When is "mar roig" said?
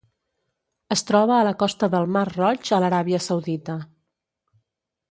2.17-2.73